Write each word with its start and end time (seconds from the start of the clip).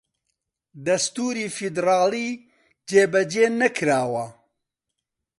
دەستووری 0.85 1.51
فیدڕاڵی 1.55 2.29
جێبەجێ 2.89 3.45
نەکراوە 3.61 4.25